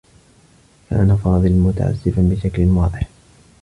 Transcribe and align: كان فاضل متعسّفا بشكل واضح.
كان 0.89 1.17
فاضل 1.17 1.51
متعسّفا 1.51 2.21
بشكل 2.21 2.65
واضح. 2.67 3.09